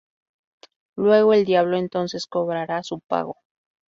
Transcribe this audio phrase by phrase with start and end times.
[0.97, 3.37] Luego el diablo entonces cobrará su pago.